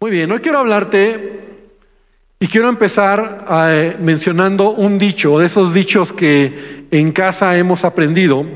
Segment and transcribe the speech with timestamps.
[0.00, 1.40] Muy bien, hoy quiero hablarte
[2.38, 8.46] y quiero empezar eh, mencionando un dicho, de esos dichos que en casa hemos aprendido,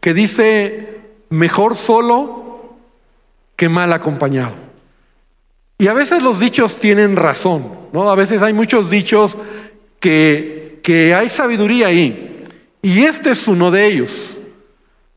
[0.00, 2.78] que dice, mejor solo
[3.54, 4.54] que mal acompañado.
[5.76, 8.10] Y a veces los dichos tienen razón, ¿no?
[8.10, 9.36] A veces hay muchos dichos
[10.00, 12.46] que, que hay sabiduría ahí.
[12.80, 14.38] Y este es uno de ellos.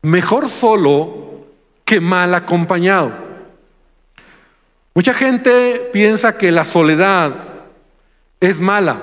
[0.02, 1.46] Mejor solo
[1.86, 3.31] que mal acompañado.
[4.94, 7.34] Mucha gente piensa que la soledad
[8.40, 9.02] es mala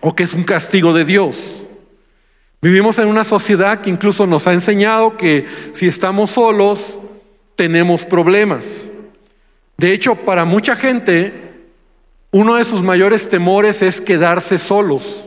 [0.00, 1.62] o que es un castigo de Dios.
[2.62, 6.98] Vivimos en una sociedad que incluso nos ha enseñado que si estamos solos
[7.56, 8.90] tenemos problemas.
[9.76, 11.52] De hecho, para mucha gente,
[12.30, 15.24] uno de sus mayores temores es quedarse solos.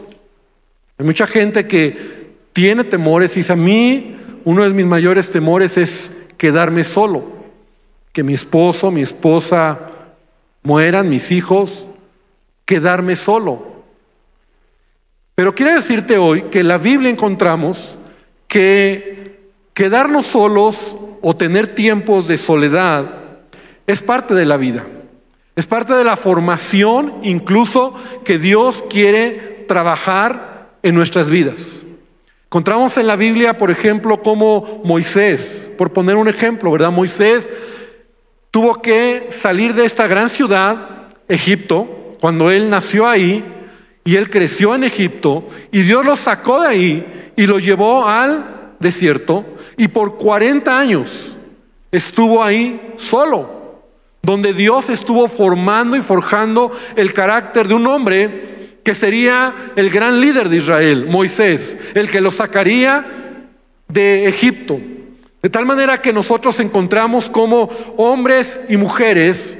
[0.98, 5.78] Hay mucha gente que tiene temores y dice, a mí uno de mis mayores temores
[5.78, 7.41] es quedarme solo
[8.12, 9.80] que mi esposo, mi esposa
[10.64, 11.86] mueran, mis hijos,
[12.66, 13.72] quedarme solo.
[15.36, 17.98] Pero quiero decirte hoy que en la Biblia encontramos
[18.48, 23.06] que quedarnos solos o tener tiempos de soledad
[23.88, 24.86] es parte de la vida.
[25.56, 31.86] Es parte de la formación incluso que Dios quiere trabajar en nuestras vidas.
[32.46, 36.92] Encontramos en la Biblia, por ejemplo, como Moisés, por poner un ejemplo, ¿verdad?
[36.92, 37.50] Moisés
[38.52, 43.44] tuvo que salir de esta gran ciudad, Egipto, cuando él nació ahí
[44.04, 48.74] y él creció en Egipto y Dios lo sacó de ahí y lo llevó al
[48.80, 49.46] desierto
[49.78, 51.38] y por 40 años
[51.92, 53.82] estuvo ahí solo,
[54.22, 58.52] donde Dios estuvo formando y forjando el carácter de un hombre
[58.84, 63.06] que sería el gran líder de Israel, Moisés, el que lo sacaría
[63.88, 64.80] de Egipto.
[65.42, 69.58] De tal manera que nosotros encontramos como hombres y mujeres,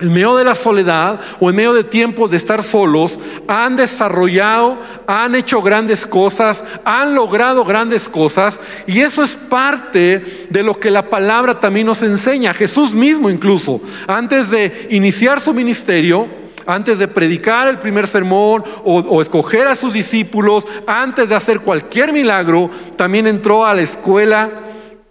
[0.00, 4.78] en medio de la soledad o en medio de tiempos de estar solos, han desarrollado,
[5.06, 10.90] han hecho grandes cosas, han logrado grandes cosas, y eso es parte de lo que
[10.90, 12.54] la palabra también nos enseña.
[12.54, 16.26] Jesús mismo incluso, antes de iniciar su ministerio,
[16.66, 21.60] antes de predicar el primer sermón o, o, escoger a sus discípulos, antes de hacer
[21.60, 24.50] cualquier milagro, también entró a la escuela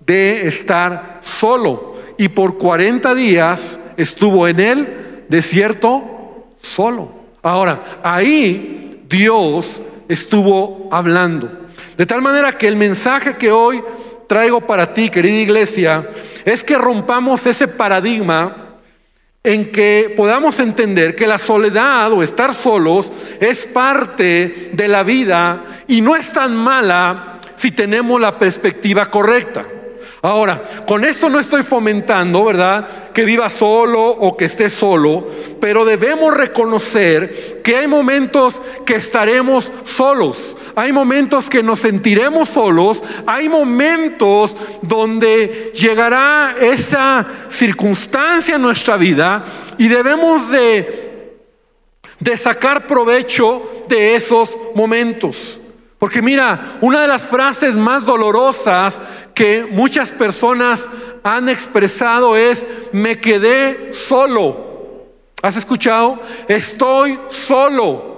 [0.05, 1.95] de estar solo.
[2.17, 7.11] Y por 40 días estuvo en el desierto solo.
[7.41, 11.51] Ahora, ahí Dios estuvo hablando.
[11.97, 13.81] De tal manera que el mensaje que hoy
[14.27, 16.09] traigo para ti, querida iglesia,
[16.43, 18.55] es que rompamos ese paradigma
[19.43, 25.63] en que podamos entender que la soledad o estar solos es parte de la vida
[25.87, 29.65] y no es tan mala si tenemos la perspectiva correcta.
[30.25, 32.87] Ahora, con esto no estoy fomentando, ¿verdad?
[33.13, 35.27] Que viva solo o que esté solo,
[35.61, 40.57] pero debemos reconocer que hay momentos que estaremos solos.
[40.75, 49.45] Hay momentos que nos sentiremos solos, hay momentos donde llegará esa circunstancia en nuestra vida
[49.77, 51.37] y debemos de,
[52.19, 55.59] de sacar provecho de esos momentos.
[55.99, 59.01] Porque mira, una de las frases más dolorosas
[59.35, 60.89] que muchas personas
[61.23, 64.65] han expresado es, me quedé solo.
[65.41, 66.19] ¿Has escuchado?
[66.47, 68.15] Estoy solo.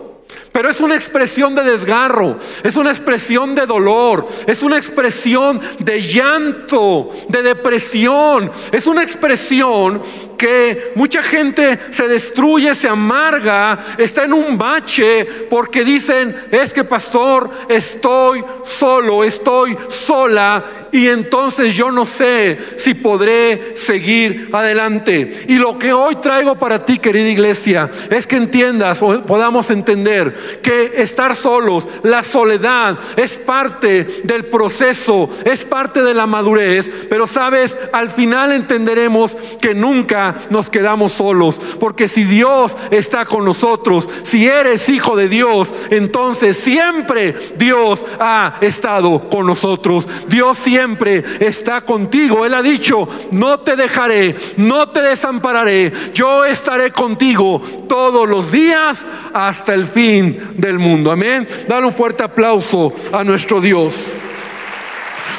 [0.52, 6.02] Pero es una expresión de desgarro, es una expresión de dolor, es una expresión de
[6.02, 10.02] llanto, de depresión, es una expresión
[10.38, 16.84] que mucha gente se destruye, se amarga, está en un bache porque dicen, es que
[16.84, 25.46] pastor, estoy solo, estoy sola y entonces yo no sé si podré seguir adelante.
[25.48, 30.34] Y lo que hoy traigo para ti, querida iglesia, es que entiendas o podamos entender
[30.62, 37.28] que estar solos, la soledad es parte del proceso, es parte de la madurez, pero
[37.28, 44.10] sabes, al final entenderemos que nunca nos quedamos solos, porque si Dios está con nosotros,
[44.24, 50.08] si eres hijo de Dios, entonces siempre Dios ha estado con nosotros.
[50.28, 52.46] Dios siempre está contigo.
[52.46, 59.06] Él ha dicho, no te dejaré, no te desampararé, yo estaré contigo todos los días
[59.34, 61.12] hasta el fin del mundo.
[61.12, 61.48] Amén.
[61.68, 64.14] Dale un fuerte aplauso a nuestro Dios.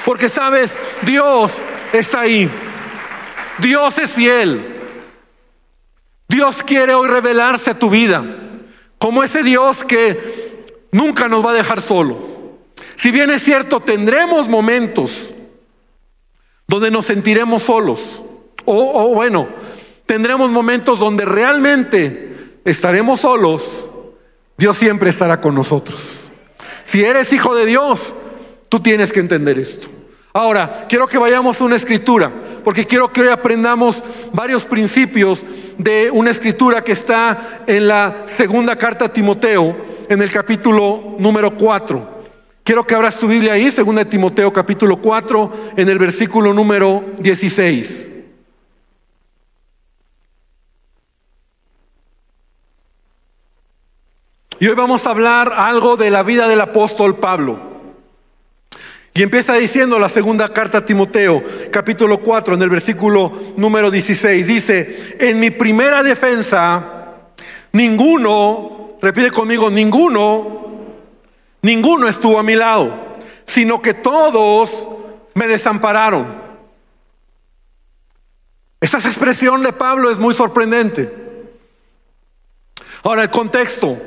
[0.05, 2.51] Porque sabes, Dios está ahí.
[3.59, 4.78] Dios es fiel.
[6.29, 8.25] Dios quiere hoy revelarse a tu vida
[8.99, 12.19] como ese Dios que nunca nos va a dejar solo.
[12.97, 15.35] Si bien es cierto, tendremos momentos
[16.67, 18.23] donde nos sentiremos solos.
[18.65, 19.49] O, bueno,
[20.05, 23.89] tendremos momentos donde realmente estaremos solos,
[24.59, 26.29] Dios siempre estará con nosotros.
[26.85, 28.15] Si eres hijo de Dios,
[28.69, 29.89] tú tienes que entender esto.
[30.35, 32.31] Ahora, quiero que vayamos a una escritura,
[32.63, 35.43] porque quiero que hoy aprendamos varios principios
[35.79, 39.77] de una escritura que está en la segunda carta a Timoteo,
[40.09, 42.19] en el capítulo número 4.
[42.65, 47.03] Quiero que abras tu Biblia ahí, segunda de Timoteo capítulo 4, en el versículo número
[47.19, 48.11] 16.
[54.61, 57.68] Y hoy vamos a hablar algo de la vida del apóstol Pablo.
[59.19, 61.43] Y empieza diciendo la segunda carta a Timoteo,
[61.73, 64.47] capítulo 4, en el versículo número 16.
[64.47, 67.17] Dice, en mi primera defensa,
[67.73, 70.85] ninguno, repite conmigo, ninguno,
[71.63, 72.95] ninguno estuvo a mi lado,
[73.45, 74.89] sino que todos
[75.35, 76.41] me desampararon.
[78.81, 81.13] Esta expresión de Pablo es muy sorprendente.
[83.03, 83.99] Ahora, el contexto.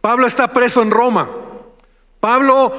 [0.00, 1.28] Pablo está preso en Roma.
[2.20, 2.72] Pablo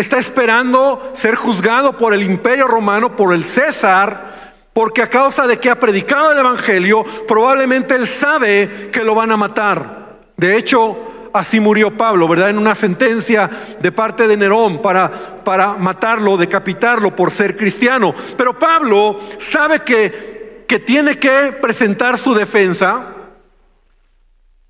[0.00, 4.34] está esperando ser juzgado por el imperio romano, por el César,
[4.72, 9.32] porque a causa de que ha predicado el Evangelio, probablemente él sabe que lo van
[9.32, 10.16] a matar.
[10.36, 12.50] De hecho, así murió Pablo, ¿verdad?
[12.50, 13.48] En una sentencia
[13.80, 18.14] de parte de Nerón para, para matarlo, decapitarlo por ser cristiano.
[18.36, 23.14] Pero Pablo sabe que, que tiene que presentar su defensa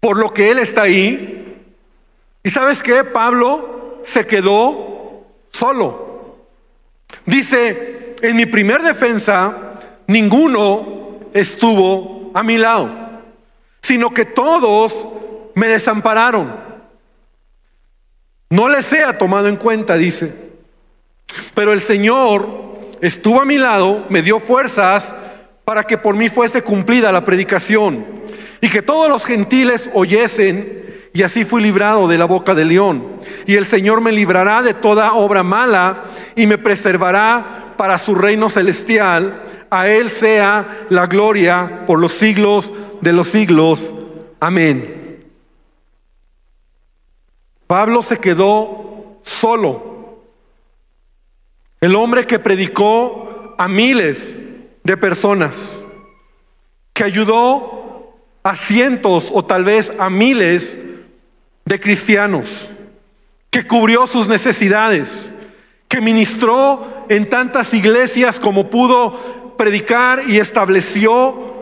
[0.01, 1.37] por lo que él está ahí,
[2.47, 3.03] ¿Y sabes qué?
[3.03, 4.96] Pablo se quedó
[5.57, 6.37] solo.
[7.25, 9.75] Dice, en mi primer defensa,
[10.07, 12.91] ninguno estuvo a mi lado,
[13.81, 15.09] sino que todos
[15.55, 16.55] me desampararon.
[18.51, 20.47] No les sea tomado en cuenta, dice.
[21.55, 22.47] Pero el Señor
[23.01, 25.15] estuvo a mi lado, me dio fuerzas
[25.65, 28.07] para que por mí fuese cumplida la predicación
[28.61, 33.16] y que todos los gentiles oyesen y así fui librado de la boca del león.
[33.47, 38.49] Y el Señor me librará de toda obra mala y me preservará para su reino
[38.49, 39.43] celestial.
[39.71, 43.93] A Él sea la gloria por los siglos de los siglos.
[44.41, 45.25] Amén.
[47.67, 50.23] Pablo se quedó solo.
[51.81, 54.39] El hombre que predicó a miles
[54.85, 55.83] de personas,
[56.93, 60.79] que ayudó a cientos o tal vez a miles
[61.65, 62.71] de cristianos,
[63.57, 65.31] que cubrió sus necesidades,
[65.89, 71.55] que ministró en tantas iglesias como pudo predicar y estableció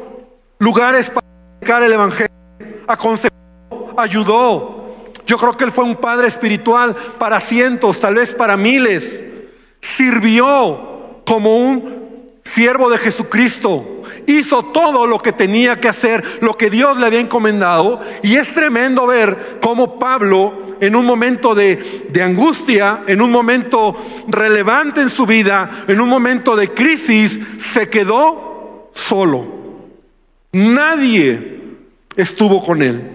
[0.58, 1.24] lugares para
[1.60, 2.34] predicar el Evangelio,
[2.88, 5.04] aconsejó, ayudó.
[5.24, 9.26] Yo creo que él fue un padre espiritual para cientos, tal vez para miles.
[9.80, 13.86] Sirvió como un siervo de Jesucristo
[14.26, 18.00] hizo todo lo que tenía que hacer, lo que Dios le había encomendado.
[18.22, 21.76] Y es tremendo ver cómo Pablo, en un momento de,
[22.10, 23.96] de angustia, en un momento
[24.28, 27.40] relevante en su vida, en un momento de crisis,
[27.72, 29.46] se quedó solo.
[30.52, 31.60] Nadie
[32.16, 33.10] estuvo con él.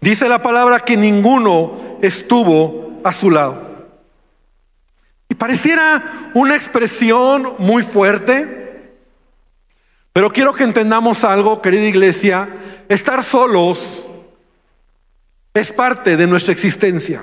[0.00, 3.72] Dice la palabra que ninguno estuvo a su lado.
[5.28, 8.61] Y pareciera una expresión muy fuerte,
[10.12, 12.48] pero quiero que entendamos algo, querida iglesia,
[12.88, 14.04] estar solos
[15.54, 17.22] es parte de nuestra existencia.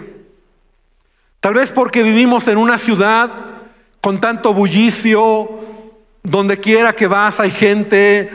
[1.40, 3.30] Tal vez porque vivimos en una ciudad
[4.02, 5.60] con tanto bullicio,
[6.24, 8.30] donde quiera que vas hay gente,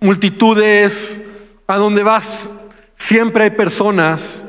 [0.00, 1.22] multitudes,
[1.66, 2.50] a donde vas
[2.96, 4.46] siempre hay personas,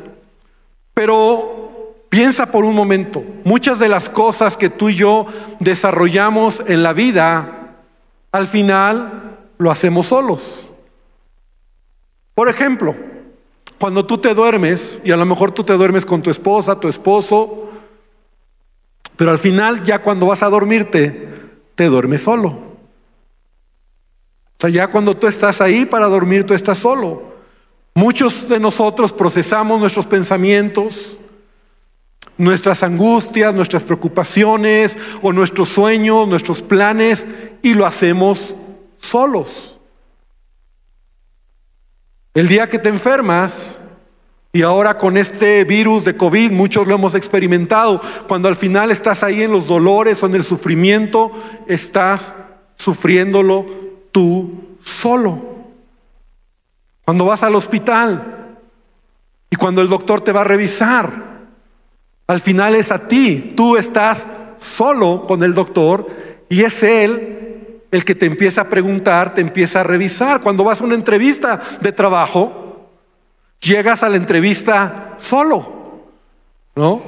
[0.93, 5.25] pero piensa por un momento, muchas de las cosas que tú y yo
[5.59, 7.77] desarrollamos en la vida,
[8.31, 9.22] al final
[9.63, 10.65] lo hacemos solos.
[12.35, 12.95] Por ejemplo,
[13.79, 16.87] cuando tú te duermes, y a lo mejor tú te duermes con tu esposa, tu
[16.87, 17.69] esposo,
[19.15, 21.29] pero al final ya cuando vas a dormirte,
[21.75, 22.49] te duermes solo.
[22.49, 22.75] O
[24.59, 27.33] sea, ya cuando tú estás ahí para dormir, tú estás solo.
[27.95, 31.17] Muchos de nosotros procesamos nuestros pensamientos,
[32.37, 37.25] nuestras angustias, nuestras preocupaciones o nuestros sueños, nuestros planes,
[37.61, 38.55] y lo hacemos
[39.03, 39.77] solos.
[42.33, 43.79] El día que te enfermas,
[44.51, 49.23] y ahora con este virus de COVID, muchos lo hemos experimentado, cuando al final estás
[49.23, 51.31] ahí en los dolores o en el sufrimiento,
[51.67, 52.35] estás
[52.75, 53.65] sufriéndolo
[54.11, 55.53] tú solo.
[57.05, 58.57] Cuando vas al hospital
[59.49, 61.11] y cuando el doctor te va a revisar,
[62.25, 64.25] al final es a ti, tú estás
[64.57, 66.07] solo con el doctor
[66.49, 67.42] y es él
[67.93, 70.41] el que te empieza a preguntar, te empieza a revisar.
[70.41, 72.89] Cuando vas a una entrevista de trabajo,
[73.59, 76.01] llegas a la entrevista solo,
[76.75, 77.03] ¿no?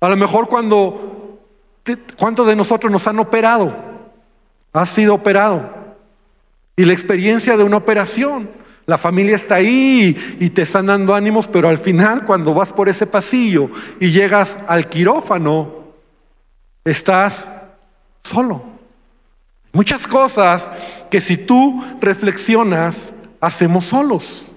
[0.00, 1.38] A lo mejor cuando,
[2.18, 3.72] ¿cuántos de nosotros nos han operado?
[4.72, 5.70] Has sido operado.
[6.74, 8.50] Y la experiencia de una operación.
[8.86, 12.88] La familia está ahí y te están dando ánimos, pero al final cuando vas por
[12.88, 13.70] ese pasillo
[14.00, 15.92] y llegas al quirófano,
[16.84, 17.48] estás
[18.24, 18.75] solo.
[19.76, 20.70] Muchas cosas
[21.10, 24.50] que si tú reflexionas, hacemos solos.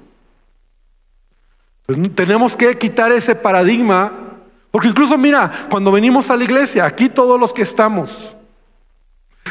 [2.15, 4.13] Tenemos que quitar ese paradigma,
[4.71, 8.33] porque incluso mira, cuando venimos a la iglesia, aquí todos los que estamos,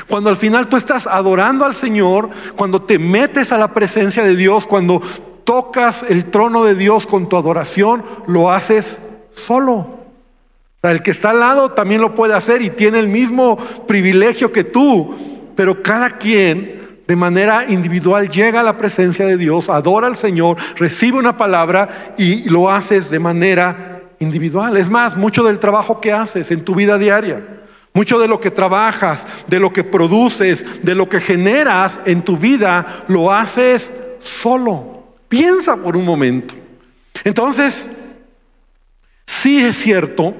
[0.09, 4.37] cuando al final tú estás adorando al Señor, cuando te metes a la presencia de
[4.37, 5.03] Dios, cuando
[5.45, 9.03] tocas el trono de Dios con tu adoración, lo haces
[9.35, 9.75] solo.
[9.75, 13.59] O sea, el que está al lado también lo puede hacer y tiene el mismo
[13.87, 19.69] privilegio que tú pero cada quien de manera individual llega a la presencia de Dios,
[19.69, 24.77] adora al Señor, recibe una palabra y lo haces de manera individual.
[24.77, 27.45] Es más, mucho del trabajo que haces en tu vida diaria,
[27.93, 32.37] mucho de lo que trabajas, de lo que produces, de lo que generas en tu
[32.37, 35.09] vida, lo haces solo.
[35.29, 36.55] Piensa por un momento.
[37.25, 37.97] Entonces,
[39.27, 40.37] sí es cierto,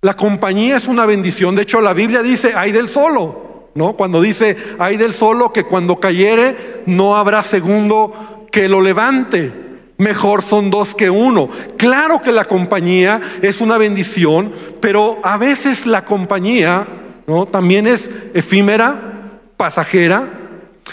[0.00, 1.54] la compañía es una bendición.
[1.54, 3.47] De hecho, la Biblia dice, hay del solo.
[3.78, 3.92] ¿No?
[3.92, 9.52] Cuando dice, hay del solo que cuando cayere no habrá segundo que lo levante.
[9.98, 11.48] Mejor son dos que uno.
[11.76, 16.86] Claro que la compañía es una bendición, pero a veces la compañía
[17.28, 17.46] ¿no?
[17.46, 20.28] también es efímera, pasajera,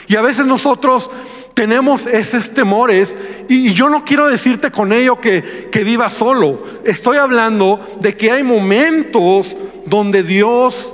[0.07, 1.09] y a veces nosotros
[1.55, 3.15] tenemos esos temores
[3.47, 6.61] y, yo no quiero decirte con ello que, que vivas solo.
[6.83, 10.91] Estoy hablando de que hay momentos donde Dios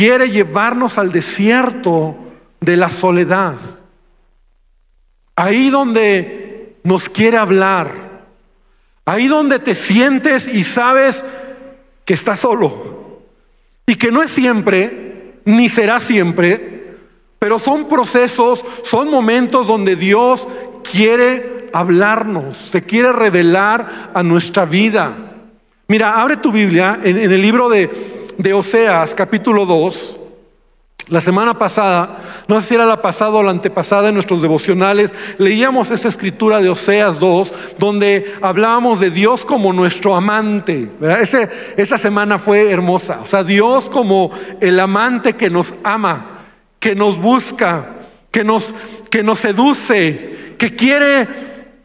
[0.00, 2.16] quiere llevarnos al desierto
[2.58, 3.58] de la soledad.
[5.36, 8.22] Ahí donde nos quiere hablar.
[9.04, 11.22] Ahí donde te sientes y sabes
[12.06, 13.24] que estás solo.
[13.84, 16.96] Y que no es siempre, ni será siempre,
[17.38, 20.48] pero son procesos, son momentos donde Dios
[20.90, 25.14] quiere hablarnos, se quiere revelar a nuestra vida.
[25.88, 30.16] Mira, abre tu Biblia en, el libro de de Oseas, capítulo 2,
[31.08, 35.14] la semana pasada, no sé si era la pasada o la antepasada en nuestros devocionales,
[35.36, 40.88] leíamos esa escritura de Oseas 2, donde hablábamos de Dios como nuestro amante.
[41.76, 43.20] esa semana fue hermosa.
[43.22, 44.30] O sea, Dios como
[44.60, 46.44] el amante que nos ama,
[46.78, 47.96] que nos busca,
[48.30, 48.74] que nos,
[49.10, 51.28] que nos seduce, que quiere,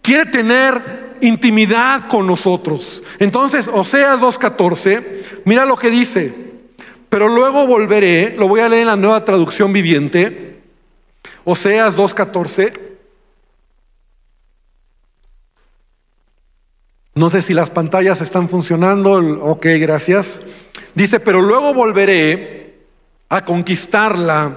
[0.02, 3.04] quiere tener intimidad con nosotros.
[3.20, 6.45] Entonces, Oseas 2.14, mira lo que dice.
[7.16, 10.60] Pero luego volveré, lo voy a leer en la nueva traducción viviente,
[11.46, 12.78] Oseas 2.14.
[17.14, 19.14] No sé si las pantallas están funcionando,
[19.46, 20.42] ok, gracias.
[20.94, 22.80] Dice, pero luego volveré
[23.30, 24.52] a conquistarla,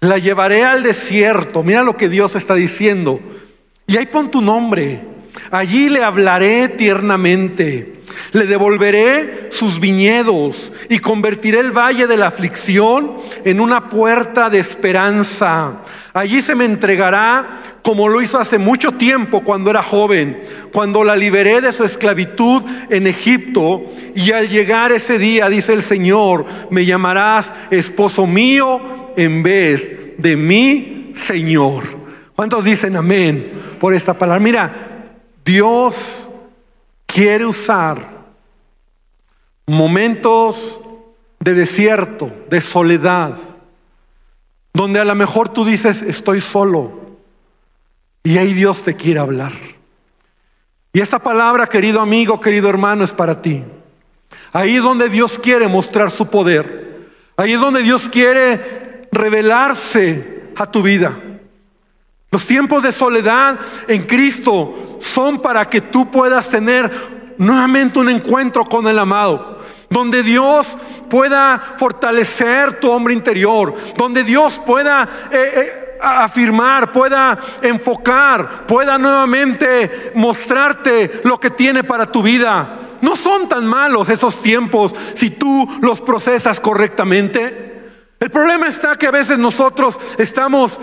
[0.00, 3.20] la llevaré al desierto, mira lo que Dios está diciendo,
[3.86, 4.98] y ahí pon tu nombre,
[5.50, 13.12] allí le hablaré tiernamente le devolveré sus viñedos y convertiré el valle de la aflicción
[13.44, 15.82] en una puerta de esperanza.
[16.14, 20.40] Allí se me entregará como lo hizo hace mucho tiempo cuando era joven,
[20.72, 23.82] cuando la liberé de su esclavitud en Egipto.
[24.14, 30.36] Y al llegar ese día, dice el Señor, me llamarás esposo mío en vez de
[30.36, 31.82] mi Señor.
[32.36, 34.40] ¿Cuántos dicen amén por esta palabra?
[34.40, 34.91] Mira,
[35.44, 36.28] Dios
[37.06, 38.22] quiere usar
[39.66, 40.80] momentos
[41.40, 43.36] de desierto, de soledad,
[44.72, 47.00] donde a lo mejor tú dices, estoy solo,
[48.22, 49.52] y ahí Dios te quiere hablar.
[50.92, 53.64] Y esta palabra, querido amigo, querido hermano, es para ti.
[54.52, 57.08] Ahí es donde Dios quiere mostrar su poder.
[57.36, 61.12] Ahí es donde Dios quiere revelarse a tu vida.
[62.30, 63.58] Los tiempos de soledad
[63.88, 66.90] en Cristo son para que tú puedas tener
[67.38, 69.58] nuevamente un encuentro con el amado,
[69.90, 70.78] donde Dios
[71.10, 80.12] pueda fortalecer tu hombre interior, donde Dios pueda eh, eh, afirmar, pueda enfocar, pueda nuevamente
[80.14, 82.78] mostrarte lo que tiene para tu vida.
[83.00, 87.72] No son tan malos esos tiempos si tú los procesas correctamente.
[88.20, 90.78] El problema está que a veces nosotros estamos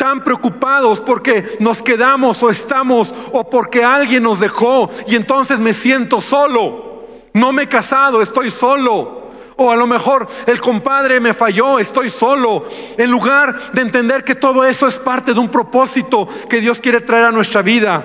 [0.00, 5.74] tan preocupados porque nos quedamos o estamos o porque alguien nos dejó y entonces me
[5.74, 7.04] siento solo.
[7.34, 9.20] No me he casado, estoy solo.
[9.56, 12.64] O a lo mejor el compadre me falló, estoy solo.
[12.96, 17.02] En lugar de entender que todo eso es parte de un propósito que Dios quiere
[17.02, 18.02] traer a nuestra vida.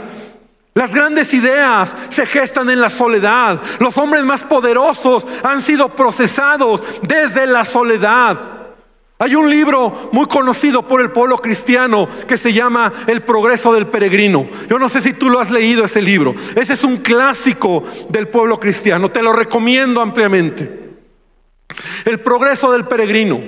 [0.73, 3.61] Las grandes ideas se gestan en la soledad.
[3.79, 8.64] Los hombres más poderosos han sido procesados desde la soledad.
[9.17, 13.87] Hay un libro muy conocido por el pueblo cristiano que se llama El progreso del
[13.87, 14.45] peregrino.
[14.69, 16.35] Yo no sé si tú lo has leído ese libro.
[16.55, 19.09] Ese es un clásico del pueblo cristiano.
[19.09, 20.97] Te lo recomiendo ampliamente.
[22.03, 23.39] El progreso del peregrino.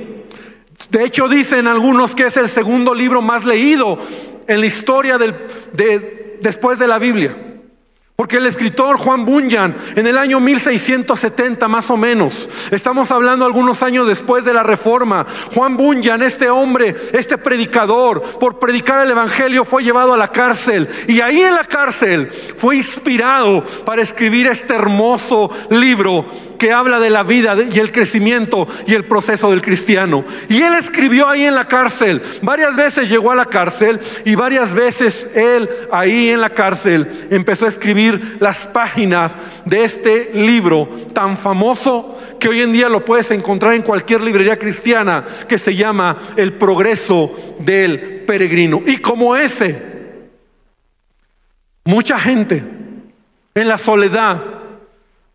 [0.89, 3.99] De hecho dicen algunos que es el segundo libro más leído
[4.47, 5.17] en la historia
[6.39, 7.35] después de la Biblia.
[8.17, 13.83] Porque el escritor Juan Bunyan, en el año 1670 más o menos, estamos hablando algunos
[13.83, 19.63] años después de la reforma, Juan Bunyan, este hombre, este predicador, por predicar el Evangelio
[19.63, 20.89] fue llevado a la cárcel.
[21.07, 26.25] Y ahí en la cárcel fue inspirado para escribir este hermoso libro
[26.57, 30.23] que habla de la vida y el crecimiento y el proceso del cristiano.
[30.49, 32.21] Y él escribió ahí en la cárcel.
[32.41, 37.65] Varias veces llegó a la cárcel y varias veces él ahí en la cárcel empezó
[37.65, 43.31] a escribir las páginas de este libro tan famoso que hoy en día lo puedes
[43.31, 48.81] encontrar en cualquier librería cristiana que se llama El progreso del peregrino.
[48.85, 49.81] Y como ese,
[51.83, 52.63] mucha gente
[53.55, 54.41] en la soledad,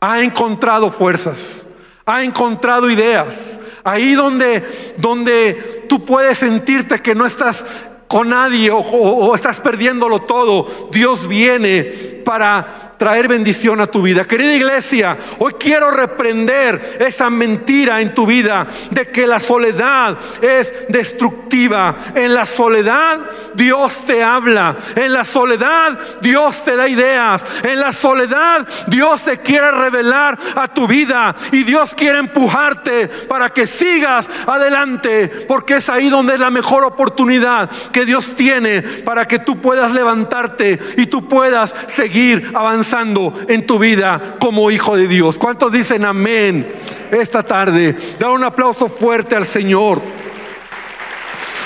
[0.02, 1.64] ha encontrado fuerzas,
[2.04, 3.61] ha encontrado ideas.
[3.85, 7.64] Ahí donde, donde tú puedes sentirte que no estás
[8.09, 11.85] con nadie o, o estás perdiéndolo todo, Dios viene
[12.25, 14.25] para traer bendición a tu vida.
[14.25, 20.87] Querida iglesia, hoy quiero reprender esa mentira en tu vida de que la soledad es
[20.88, 21.97] destructiva.
[22.14, 23.18] En la soledad
[23.54, 24.76] Dios te habla.
[24.94, 27.44] En la soledad Dios te da ideas.
[27.62, 33.50] En la soledad Dios se quiere revelar a tu vida y Dios quiere empujarte para
[33.50, 39.26] que sigas adelante porque es ahí donde es la mejor oportunidad que Dios tiene para
[39.26, 45.09] que tú puedas levantarte y tú puedas seguir avanzando en tu vida como hijo de
[45.09, 45.38] Dios.
[45.38, 46.72] ¿Cuántos dicen amén
[47.11, 47.96] esta tarde?
[48.18, 50.00] Da un aplauso fuerte al Señor.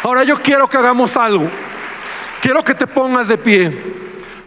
[0.02, 1.48] Ahora yo quiero que hagamos algo.
[2.46, 3.76] Quiero que te pongas de pie.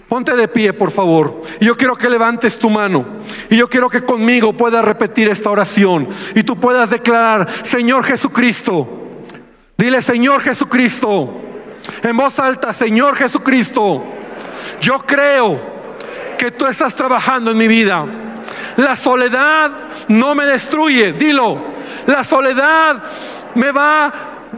[0.07, 1.41] Ponte de pie, por favor.
[1.59, 3.05] Y yo quiero que levantes tu mano.
[3.49, 6.07] Y yo quiero que conmigo puedas repetir esta oración.
[6.33, 8.87] Y tú puedas declarar, Señor Jesucristo.
[9.77, 11.41] Dile, Señor Jesucristo.
[12.01, 14.01] En voz alta, Señor Jesucristo.
[14.79, 15.59] Yo creo
[16.37, 18.05] que tú estás trabajando en mi vida.
[18.77, 19.71] La soledad
[20.07, 21.61] no me destruye, dilo.
[22.05, 23.03] La soledad
[23.55, 24.13] me va,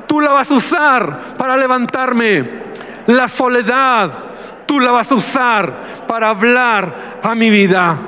[0.06, 2.70] tú la vas a usar para levantarme.
[3.08, 4.12] La soledad
[4.66, 5.74] tú la vas a usar
[6.08, 8.00] para hablar a mi vida.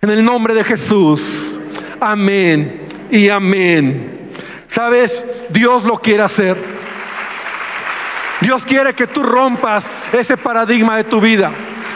[0.00, 1.58] En el nombre de Jesús.
[2.00, 4.30] Amén y amén.
[4.68, 5.24] ¿Sabes?
[5.50, 6.56] Dios lo quiere hacer.
[8.40, 11.50] Dios quiere que tú rompas ese paradigma de tu vida.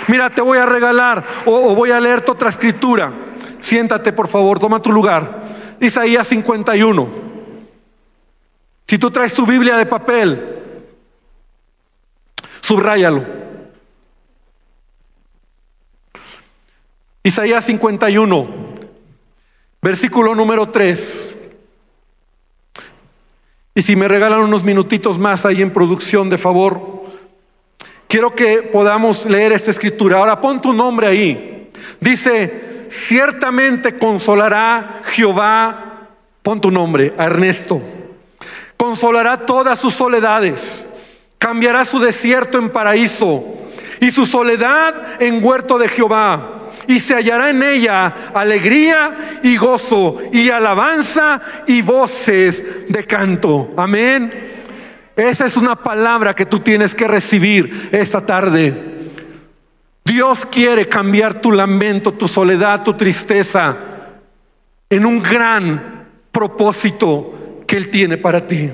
[0.06, 3.12] Mira, te voy a regalar o, voy a leerte otra escritura.
[3.61, 5.42] Siéntate, por favor, toma tu lugar.
[5.78, 7.08] Isaías 51.
[8.87, 10.58] Si tú traes tu Biblia de papel,
[12.68, 13.24] subráyalo.
[17.22, 18.46] Isaías 51,
[19.81, 21.37] versículo número 3.
[23.74, 27.07] Y si me regalan unos minutitos más ahí en producción, de favor.
[28.07, 30.18] Quiero que podamos leer esta escritura.
[30.18, 31.70] Ahora pon tu nombre ahí.
[32.00, 36.09] Dice, ciertamente consolará Jehová,
[36.42, 37.81] pon tu nombre, Ernesto.
[38.76, 40.88] Consolará todas sus soledades.
[41.38, 43.44] Cambiará su desierto en paraíso
[44.01, 46.55] y su soledad en huerto de Jehová.
[46.87, 53.70] Y se hallará en ella alegría y gozo y alabanza y voces de canto.
[53.77, 54.48] Amén.
[55.14, 58.72] Esa es una palabra que tú tienes que recibir esta tarde.
[60.05, 63.77] Dios quiere cambiar tu lamento, tu soledad, tu tristeza
[64.88, 68.70] en un gran propósito que Él tiene para ti.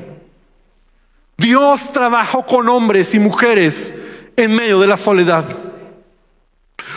[1.36, 3.94] Dios trabajó con hombres y mujeres
[4.36, 5.44] en medio de la soledad.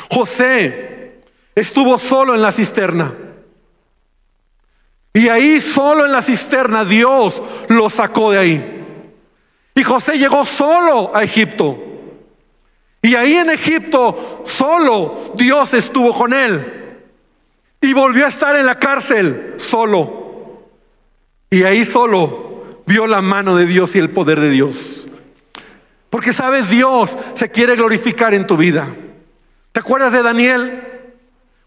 [0.09, 1.21] José
[1.55, 3.13] estuvo solo en la cisterna.
[5.13, 8.73] Y ahí solo en la cisterna Dios lo sacó de ahí.
[9.73, 11.77] Y José llegó solo a Egipto.
[13.01, 17.01] Y ahí en Egipto solo Dios estuvo con él.
[17.81, 20.61] Y volvió a estar en la cárcel solo.
[21.49, 22.46] Y ahí solo
[22.87, 25.07] vio la mano de Dios y el poder de Dios.
[26.09, 28.87] Porque sabes, Dios se quiere glorificar en tu vida.
[29.71, 30.83] ¿Te acuerdas de Daniel?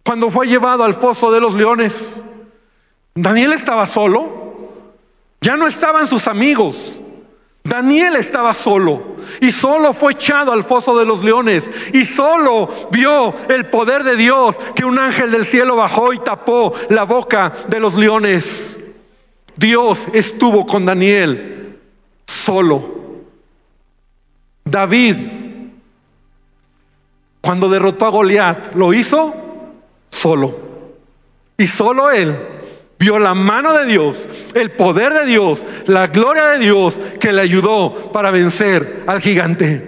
[0.04, 2.24] Cuando fue llevado al foso de los leones.
[3.14, 4.72] Daniel estaba solo,
[5.40, 6.96] ya no estaban sus amigos.
[7.62, 13.34] Daniel estaba solo y solo fue echado al foso de los leones y solo vio
[13.50, 17.78] el poder de Dios que un ángel del cielo bajó y tapó la boca de
[17.78, 18.79] los leones.
[19.60, 21.78] Dios estuvo con Daniel
[22.26, 22.94] solo.
[24.64, 25.16] David,
[27.42, 29.34] cuando derrotó a Goliat, lo hizo
[30.08, 30.58] solo.
[31.58, 32.34] Y solo él
[32.98, 37.42] vio la mano de Dios, el poder de Dios, la gloria de Dios que le
[37.42, 39.86] ayudó para vencer al gigante.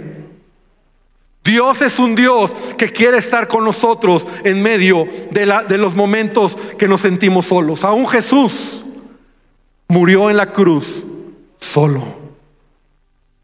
[1.42, 5.94] Dios es un Dios que quiere estar con nosotros en medio de, la, de los
[5.94, 7.84] momentos que nos sentimos solos.
[7.84, 8.81] Aún Jesús
[9.88, 11.04] murió en la cruz
[11.58, 12.02] solo.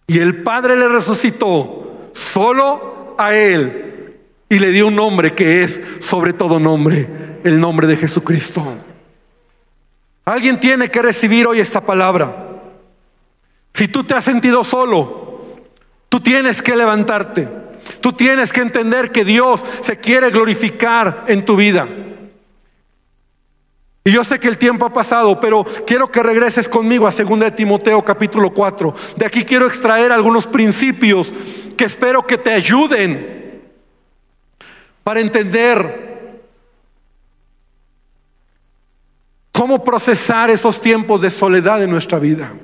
[0.07, 5.81] Y el Padre le resucitó solo a él y le dio un nombre que es
[6.01, 7.07] sobre todo nombre,
[7.45, 8.65] el nombre de Jesucristo.
[10.25, 12.49] Alguien tiene que recibir hoy esta palabra.
[13.73, 15.61] Si tú te has sentido solo,
[16.09, 17.49] tú tienes que levantarte.
[18.01, 21.87] Tú tienes que entender que Dios se quiere glorificar en tu vida.
[24.09, 27.41] Y yo sé que el tiempo ha pasado, pero quiero que regreses conmigo a 2
[27.41, 28.95] de Timoteo capítulo 4.
[29.17, 31.31] De aquí quiero extraer algunos principios
[31.77, 33.69] que espero que te ayuden
[35.05, 36.41] para entender
[39.53, 42.55] cómo procesar esos tiempos de soledad en nuestra vida.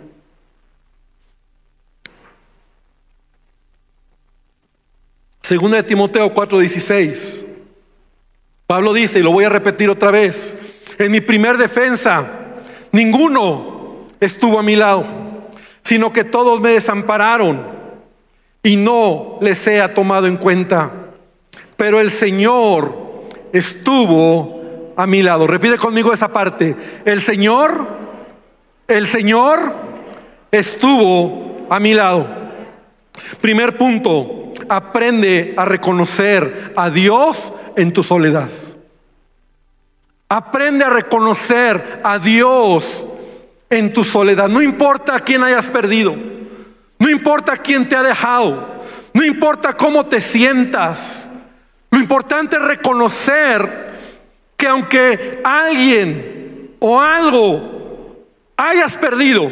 [5.43, 7.45] Segunda de Timoteo 4:16.
[8.67, 10.57] Pablo dice, y lo voy a repetir otra vez,
[10.99, 12.27] en mi primer defensa,
[12.93, 15.05] ninguno estuvo a mi lado,
[15.83, 17.61] sino que todos me desampararon
[18.63, 20.91] y no les he tomado en cuenta.
[21.77, 22.95] Pero el Señor
[23.53, 25.47] estuvo a mi lado.
[25.47, 26.75] Repite conmigo esa parte.
[27.05, 27.87] El Señor,
[28.89, 29.75] el Señor
[30.51, 32.27] estuvo a mi lado.
[33.41, 38.49] Primer punto, aprende a reconocer a Dios en tu soledad.
[40.29, 43.07] Aprende a reconocer a Dios
[43.71, 44.49] en tu soledad.
[44.49, 46.15] No importa a quién hayas perdido.
[46.99, 48.85] No importa quién te ha dejado.
[49.13, 51.29] No importa cómo te sientas.
[51.91, 53.95] Lo importante es reconocer
[54.57, 58.25] que aunque alguien o algo
[58.57, 59.51] hayas perdido,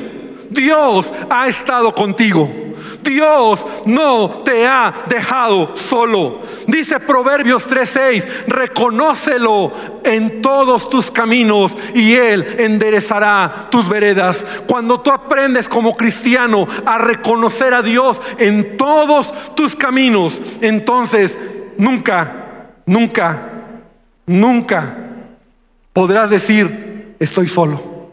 [0.50, 2.50] Dios ha estado contigo.
[3.02, 6.40] Dios no te ha dejado solo.
[6.66, 9.72] Dice Proverbios 3:6, reconócelo
[10.04, 14.46] en todos tus caminos y Él enderezará tus veredas.
[14.66, 21.38] Cuando tú aprendes como cristiano a reconocer a Dios en todos tus caminos, entonces
[21.78, 23.52] nunca, nunca
[24.26, 24.96] nunca
[25.92, 28.10] podrás decir, estoy solo.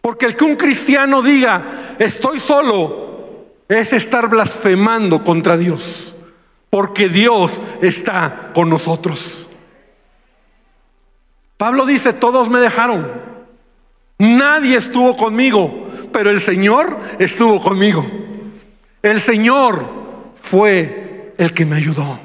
[0.00, 3.01] Porque el que un cristiano diga, estoy solo,
[3.72, 6.14] es estar blasfemando contra Dios.
[6.70, 9.46] Porque Dios está con nosotros.
[11.56, 13.10] Pablo dice, todos me dejaron.
[14.18, 18.04] Nadie estuvo conmigo, pero el Señor estuvo conmigo.
[19.02, 19.84] El Señor
[20.34, 22.18] fue el que me ayudó.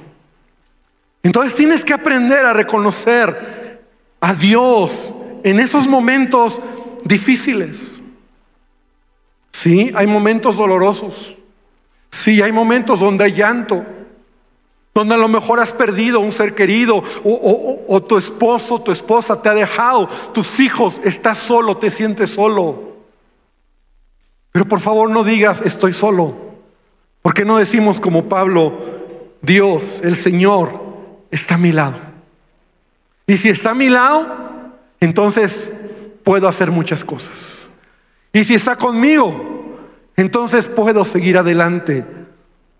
[1.24, 3.84] Entonces tienes que aprender a reconocer
[4.20, 6.62] a Dios en esos momentos
[7.04, 7.96] difíciles.
[9.52, 11.37] Sí, hay momentos dolorosos.
[12.10, 13.86] Sí, hay momentos donde hay llanto,
[14.94, 19.42] donde a lo mejor has perdido un ser querido o, o, tu esposo, tu esposa
[19.42, 22.96] te ha dejado, tus hijos, estás solo, te sientes solo.
[24.52, 26.36] Pero por favor no digas estoy solo.
[27.22, 28.74] porque no decimos como Pablo,
[29.42, 30.72] Dios, el Señor,
[31.30, 31.98] está a mi lado.
[33.28, 34.26] Y si está a mi lado,
[35.00, 35.74] entonces
[36.24, 37.70] puedo hacer muchas cosas.
[38.34, 39.67] Y si está conmigo,
[40.18, 42.04] entonces puedo seguir adelante.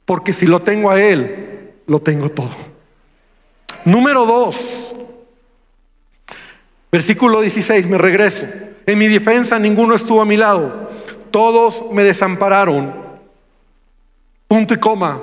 [0.06, 2.56] Porque si lo tengo a Él, lo tengo todo.
[3.86, 4.94] Número dos,
[6.92, 8.46] versículo 16, me regreso.
[8.86, 10.90] En mi defensa ninguno estuvo a mi lado.
[11.32, 12.94] Todos me desampararon.
[14.48, 15.22] Punto y coma.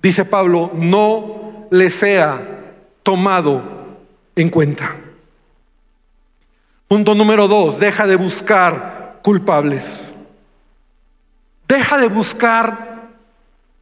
[0.00, 3.62] Dice Pablo, no le sea tomado
[4.34, 4.96] en cuenta.
[6.88, 10.11] Punto número dos, deja de buscar culpables.
[11.66, 13.08] Deja de buscar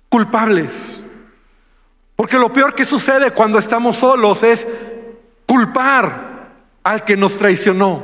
[0.08, 1.04] culpables.
[2.16, 4.68] Porque lo peor que sucede cuando estamos solos es
[5.46, 6.50] culpar
[6.84, 8.02] al que nos traicionó,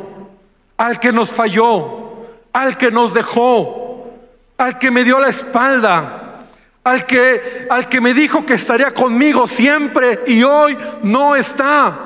[0.76, 4.14] al que nos falló, al que nos dejó,
[4.56, 6.46] al que me dio la espalda,
[6.82, 11.98] al que, al que me dijo que estaría conmigo siempre y hoy no está.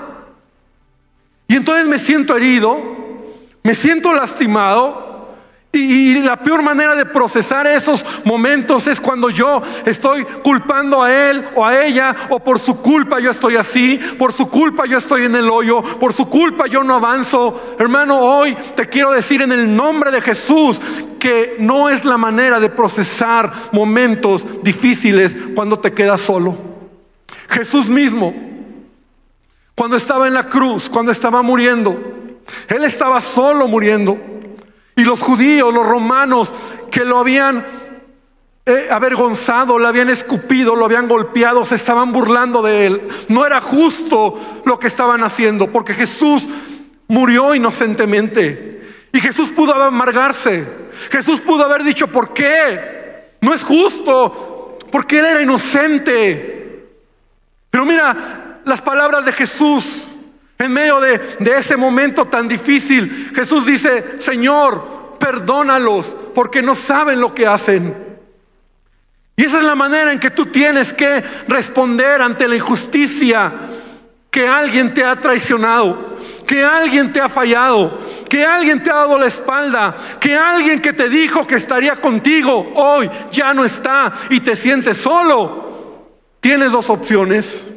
[1.46, 2.98] Y entonces me siento herido
[3.62, 5.09] Me siento lastimado.
[5.72, 11.44] Y, la peor manera de procesar esos momentos es cuando yo estoy culpando a él
[11.54, 15.24] o a ella o por su culpa yo estoy así, por su culpa yo estoy
[15.24, 17.76] en el hoyo, por su culpa yo no avanzo.
[17.78, 20.80] Hermano, hoy te quiero decir en el nombre de Jesús
[21.20, 26.58] que no es la manera de procesar momentos difíciles cuando te quedas solo.
[27.48, 28.34] Jesús mismo,
[29.76, 31.96] cuando estaba en la cruz, cuando estaba muriendo,
[32.68, 34.39] él estaba solo muriendo.
[35.00, 36.54] Y los judíos, los romanos
[36.90, 37.64] que lo habían
[38.66, 43.08] eh, avergonzado, lo habían escupido, lo habían golpeado, se estaban burlando de él.
[43.28, 46.46] No era justo lo que estaban haciendo, porque Jesús
[47.08, 48.82] murió inocentemente.
[49.10, 50.68] Y Jesús pudo amargarse.
[51.10, 53.38] Jesús pudo haber dicho, ¿por qué?
[53.40, 56.90] No es justo, porque él era inocente.
[57.70, 60.09] Pero mira las palabras de Jesús
[60.60, 67.34] en medio de, ese momento tan difícil, Jesús dice, Señor, perdónalos porque no saben lo
[67.34, 67.96] que hacen.
[69.36, 73.50] Y esa es la manera en que tú tienes que responder ante la injusticia
[74.30, 79.18] que alguien te ha traicionado, que alguien te ha fallado, que alguien te ha dado
[79.18, 84.40] la espalda, que alguien que te dijo que estaría contigo hoy ya no está y
[84.40, 85.70] te sientes solo.
[86.38, 87.72] Tienes dos opciones.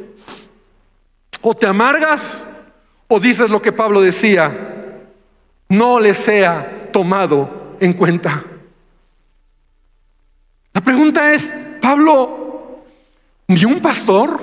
[1.41, 2.47] O te amargas
[3.15, 4.51] o dices lo que Pablo decía,
[5.69, 8.43] no le sea tomado en cuenta.
[10.73, 11.47] La pregunta es,
[11.79, 12.81] Pablo,
[13.47, 14.41] ¿ni un pastor?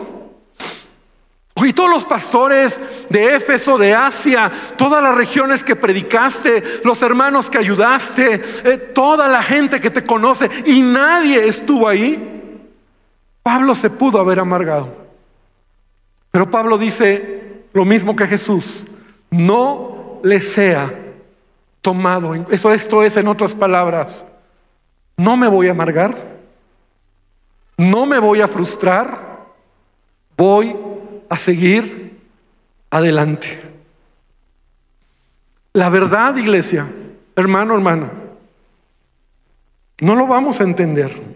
[1.56, 7.50] Y todos los pastores de Éfeso, de Asia, todas las regiones que predicaste, los hermanos
[7.50, 12.68] que ayudaste, eh, toda la gente que te conoce y nadie estuvo ahí,
[13.42, 14.94] Pablo se pudo haber amargado.
[16.30, 17.39] Pero Pablo dice,
[17.72, 18.86] lo mismo que Jesús,
[19.30, 20.92] no le sea
[21.80, 22.34] tomado.
[22.34, 24.26] Eso esto es en otras palabras,
[25.16, 26.38] no me voy a amargar,
[27.76, 29.46] no me voy a frustrar,
[30.36, 30.76] voy
[31.28, 32.20] a seguir
[32.90, 33.60] adelante.
[35.72, 36.86] La verdad, iglesia,
[37.36, 38.10] hermano, hermana,
[40.00, 41.30] no lo vamos a entender.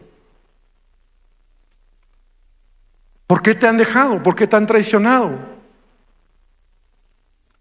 [3.27, 4.23] ¿Por qué te han dejado?
[4.23, 5.54] ¿Por qué te han traicionado?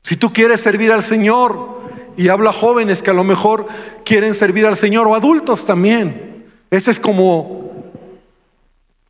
[0.03, 1.81] Si tú quieres servir al Señor,
[2.15, 3.67] y habla jóvenes que a lo mejor
[4.05, 7.71] quieren servir al Señor, o adultos también, este es como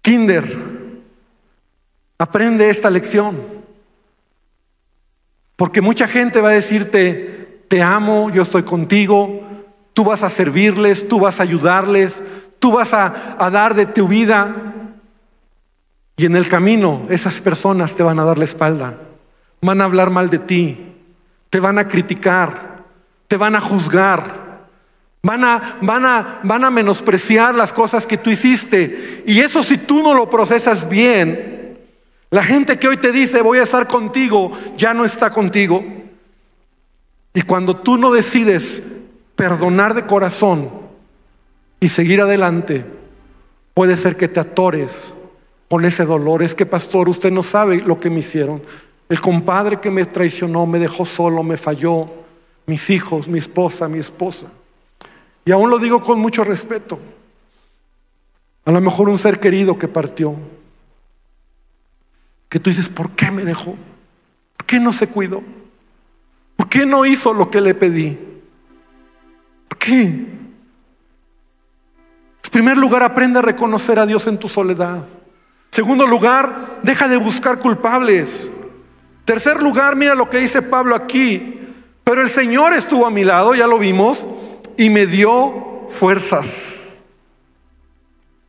[0.01, 0.45] kinder.
[2.19, 3.38] Aprende esta lección.
[5.56, 9.41] Porque mucha gente va a decirte, te amo, yo estoy contigo,
[9.93, 12.23] tú vas a servirles, tú vas a ayudarles,
[12.60, 14.73] tú vas a, a dar de tu vida.
[16.17, 18.99] Y en el camino esas personas te van a dar la espalda
[19.63, 20.78] van a hablar mal de ti,
[21.49, 22.84] te van a criticar,
[23.28, 24.43] te van a juzgar.
[25.26, 29.23] Van a, van, a, van a menospreciar las cosas que tú hiciste.
[29.26, 31.80] Y eso si tú no lo procesas bien,
[32.30, 35.82] la gente que hoy te dice voy a estar contigo, ya no está contigo.
[37.34, 38.99] Y cuando tú no decides
[39.36, 40.69] perdonar de corazón
[41.80, 42.86] y seguir adelante,
[43.73, 45.13] puede ser que te atores
[45.69, 46.43] con ese dolor.
[46.43, 48.62] Es que, pastor, usted no sabe lo que me hicieron.
[49.13, 52.08] El compadre que me traicionó, me dejó solo, me falló,
[52.65, 54.47] mis hijos, mi esposa, mi esposa.
[55.45, 56.97] Y aún lo digo con mucho respeto.
[58.65, 60.36] A lo mejor un ser querido que partió.
[62.49, 63.76] Que tú dices, ¿por qué me dejó?
[64.58, 65.43] ¿Por qué no se cuidó?
[66.56, 68.17] ¿Por qué no hizo lo que le pedí?
[69.67, 69.93] ¿Por qué?
[69.95, 70.32] En
[72.52, 75.06] primer lugar, aprende a reconocer a Dios en tu soledad.
[75.69, 78.52] Segundo lugar, deja de buscar culpables.
[79.25, 81.59] Tercer lugar, mira lo que dice Pablo aquí.
[82.03, 84.25] Pero el Señor estuvo a mi lado, ya lo vimos,
[84.77, 87.01] y me dio fuerzas.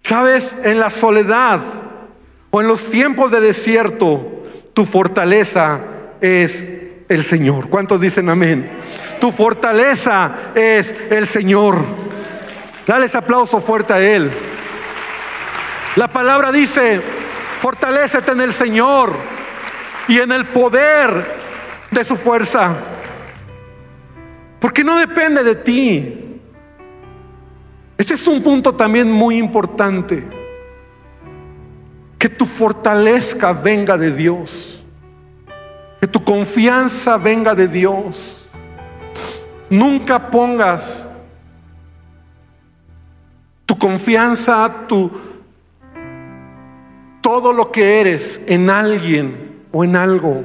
[0.03, 1.61] Sabes, en la soledad
[2.51, 5.81] o en los tiempos de desierto, tu fortaleza
[6.21, 6.67] es
[7.09, 7.69] el Señor.
[7.69, 8.69] ¿Cuántos dicen amén?
[9.21, 11.79] Tu fortaleza es el Señor.
[12.87, 14.31] Dale aplauso fuerte a Él.
[15.97, 17.01] La palabra dice,
[17.61, 19.34] fortalécete en el Señor
[20.09, 21.25] y en el poder
[21.91, 22.77] de su fuerza.
[24.61, 26.41] Porque no depende de ti.
[27.97, 30.25] Este es un punto también muy importante.
[32.19, 34.83] Que tu fortaleza venga de Dios.
[36.01, 38.47] Que tu confianza venga de Dios.
[39.71, 41.09] Nunca pongas
[43.67, 45.11] tu confianza, tu
[47.23, 50.45] todo lo que eres en alguien o en algo.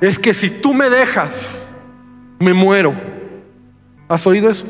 [0.00, 1.74] Es que si tú me dejas,
[2.38, 2.94] me muero.
[4.08, 4.66] ¿Has oído eso?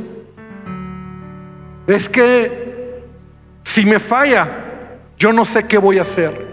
[1.86, 3.02] Es que
[3.62, 4.48] si me falla,
[5.18, 6.48] yo no sé qué voy a hacer.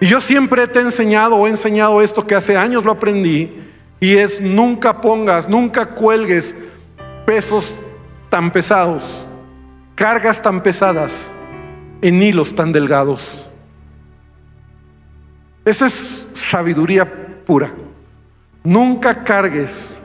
[0.00, 3.52] Y yo siempre te he enseñado o he enseñado esto que hace años lo aprendí
[4.00, 6.56] y es nunca pongas, nunca cuelgues
[7.24, 7.80] pesos
[8.28, 9.26] tan pesados,
[9.94, 11.32] cargas tan pesadas
[12.02, 13.47] en hilos tan delgados.
[15.68, 17.06] Esa es sabiduría
[17.44, 17.70] pura.
[18.64, 19.98] Nunca cargues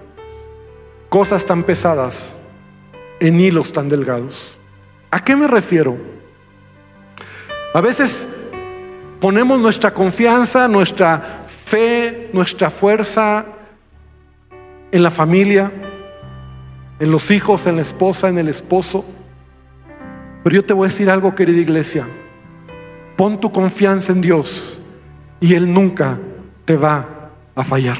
[1.07, 2.37] cosas tan pesadas
[3.21, 4.59] en hilos tan delgados.
[5.09, 5.95] ¿A qué me refiero?
[7.73, 8.27] A veces
[9.21, 13.45] ponemos nuestra confianza, nuestra fe, nuestra fuerza
[14.91, 15.71] en la familia,
[16.99, 19.05] en los hijos, en la esposa, en el esposo.
[20.43, 22.05] Pero yo te voy a decir algo, querida iglesia.
[23.15, 24.81] Pon tu confianza en Dios
[25.43, 26.17] y Él nunca
[26.63, 27.05] te va
[27.53, 27.97] a fallar.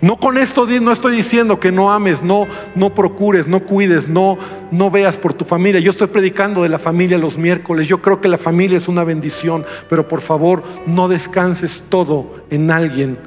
[0.00, 4.36] No con esto no estoy diciendo que no ames, no, no procures, no cuides, no,
[4.72, 5.80] no veas por tu familia.
[5.80, 7.86] Yo estoy predicando de la familia los miércoles.
[7.86, 12.72] Yo creo que la familia es una bendición, pero por favor no descanses todo en
[12.72, 13.18] alguien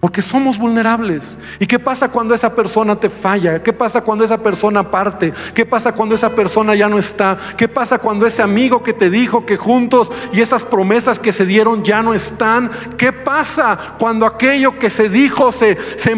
[0.00, 1.38] porque somos vulnerables.
[1.58, 3.60] ¿Y qué pasa cuando esa persona te falla?
[3.62, 5.32] ¿Qué pasa cuando esa persona parte?
[5.54, 7.36] ¿Qué pasa cuando esa persona ya no está?
[7.56, 11.46] ¿Qué pasa cuando ese amigo que te dijo que juntos y esas promesas que se
[11.46, 12.70] dieron ya no están?
[12.96, 16.14] ¿Qué pasa cuando aquello que se dijo, se, se,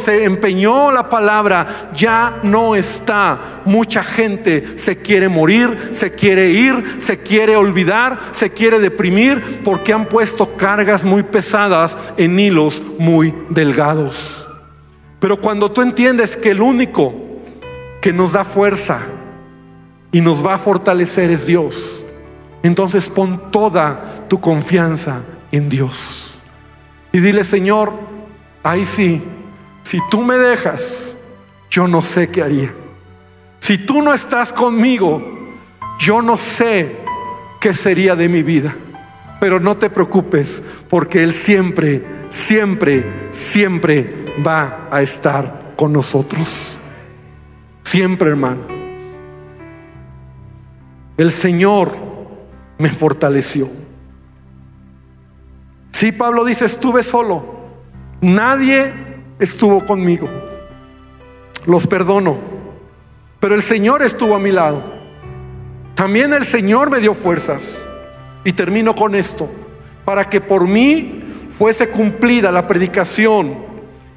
[0.00, 3.55] se empeñó la palabra, ya no está?
[3.66, 9.92] Mucha gente se quiere morir, se quiere ir, se quiere olvidar, se quiere deprimir porque
[9.92, 14.46] han puesto cargas muy pesadas en hilos muy delgados.
[15.18, 17.14] Pero cuando tú entiendes que el único
[18.00, 19.00] que nos da fuerza
[20.12, 22.04] y nos va a fortalecer es Dios,
[22.62, 26.40] entonces pon toda tu confianza en Dios.
[27.12, 27.92] Y dile, Señor,
[28.62, 29.22] ahí sí,
[29.82, 31.16] si tú me dejas,
[31.70, 32.74] yo no sé qué haría.
[33.66, 35.50] Si tú no estás conmigo,
[35.98, 36.98] yo no sé
[37.60, 38.72] qué sería de mi vida.
[39.40, 46.78] Pero no te preocupes, porque Él siempre siempre, siempre va a estar con nosotros.
[47.82, 48.62] Siempre, hermano.
[51.16, 51.92] El Señor
[52.78, 53.68] me fortaleció.
[55.90, 57.56] Sí, Pablo dice, estuve solo.
[58.20, 58.92] Nadie
[59.40, 60.28] estuvo conmigo.
[61.64, 62.55] Los perdono.
[63.40, 64.82] Pero el Señor estuvo a mi lado.
[65.94, 67.86] También el Señor me dio fuerzas.
[68.44, 69.48] Y termino con esto.
[70.04, 71.22] Para que por mí
[71.58, 73.56] fuese cumplida la predicación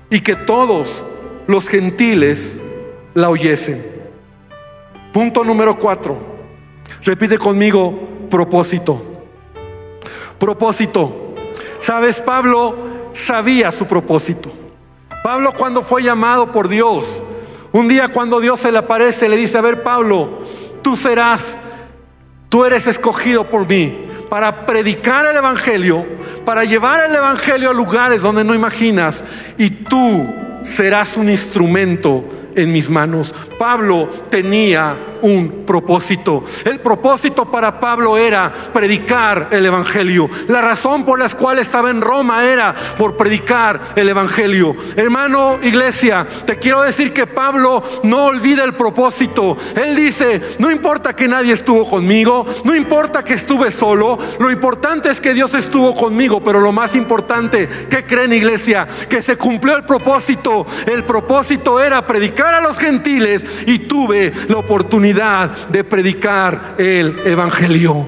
[0.09, 1.03] y que todos
[1.47, 2.61] los gentiles
[3.13, 3.83] la oyesen.
[5.13, 6.17] Punto número cuatro.
[7.03, 9.01] Repite conmigo, propósito.
[10.37, 11.35] Propósito.
[11.79, 12.75] Sabes, Pablo
[13.13, 14.51] sabía su propósito.
[15.23, 17.23] Pablo cuando fue llamado por Dios,
[17.71, 20.41] un día cuando Dios se le aparece, le dice, a ver Pablo,
[20.81, 21.59] tú serás,
[22.49, 26.05] tú eres escogido por mí para predicar el Evangelio,
[26.45, 29.23] para llevar el Evangelio a lugares donde no imaginas,
[29.57, 30.27] y tú
[30.63, 32.23] serás un instrumento
[32.55, 33.33] en mis manos.
[33.57, 36.43] Pablo tenía un propósito.
[36.65, 40.29] El propósito para Pablo era predicar el Evangelio.
[40.47, 44.75] La razón por la cual estaba en Roma era por predicar el Evangelio.
[44.95, 49.57] Hermano, iglesia, te quiero decir que Pablo no olvida el propósito.
[49.75, 55.09] Él dice, no importa que nadie estuvo conmigo, no importa que estuve solo, lo importante
[55.09, 58.87] es que Dios estuvo conmigo, pero lo más importante, ¿qué creen iglesia?
[59.09, 60.65] Que se cumplió el propósito.
[60.85, 68.05] El propósito era predicar a los gentiles y tuve la oportunidad de predicar el Evangelio.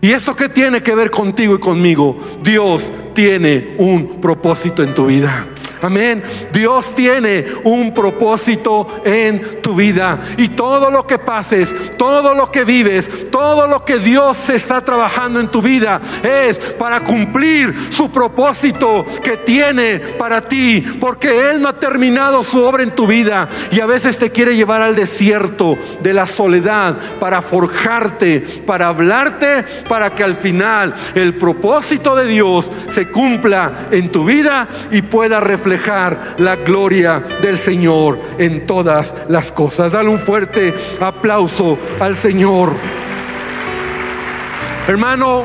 [0.00, 2.16] ¿Y esto qué tiene que ver contigo y conmigo?
[2.42, 5.46] Dios tiene un propósito en tu vida.
[5.82, 6.22] Amén.
[6.52, 10.18] Dios tiene un propósito en tu vida.
[10.36, 15.40] Y todo lo que pases, todo lo que vives, todo lo que Dios está trabajando
[15.40, 20.80] en tu vida es para cumplir su propósito que tiene para ti.
[20.98, 23.48] Porque Él no ha terminado su obra en tu vida.
[23.70, 29.64] Y a veces te quiere llevar al desierto de la soledad para forjarte, para hablarte,
[29.88, 35.40] para que al final el propósito de Dios se cumpla en tu vida y pueda
[35.40, 39.92] reflejar reflejar la gloria del Señor en todas las cosas.
[39.92, 42.70] Dale un fuerte aplauso al Señor.
[44.86, 45.42] Hermano,